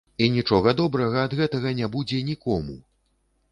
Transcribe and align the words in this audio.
І 0.25 0.27
нічога 0.37 0.73
добрага 0.79 1.27
ад 1.29 1.37
гэтага 1.41 1.75
не 1.81 1.91
будзе 1.99 2.25
нікому! 2.33 2.81